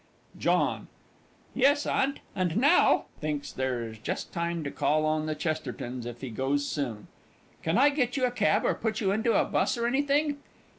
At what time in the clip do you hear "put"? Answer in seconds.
8.73-8.99